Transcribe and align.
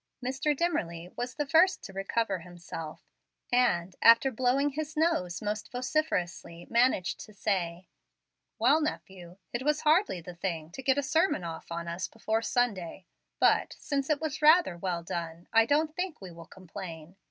Mr. 0.25 0.57
Dimmerly 0.57 1.09
was 1.15 1.35
the 1.35 1.45
first 1.45 1.83
to 1.83 1.93
recover 1.93 2.39
himself, 2.39 3.01
and, 3.51 3.95
after 4.01 4.31
blowing 4.31 4.71
his 4.71 4.97
nose 4.97 5.43
most 5.43 5.71
vociferously, 5.71 6.65
managed 6.71 7.19
to 7.19 7.31
say: 7.35 7.85
"Well, 8.57 8.81
nephew, 8.81 9.37
it 9.53 9.61
was 9.61 9.81
hardly 9.81 10.19
the 10.19 10.33
thing 10.33 10.71
to 10.71 10.81
get 10.81 10.97
a 10.97 11.03
sermon 11.03 11.43
off 11.43 11.71
on 11.71 11.87
us 11.87 12.07
before 12.07 12.41
Sunday, 12.41 13.05
but, 13.39 13.75
since 13.77 14.09
it 14.09 14.19
was 14.19 14.41
rather 14.41 14.75
well 14.75 15.03
done, 15.03 15.47
I 15.53 15.67
don't 15.67 15.95
think 15.95 16.19
we 16.19 16.31
will 16.31 16.47
complain. 16.47 17.15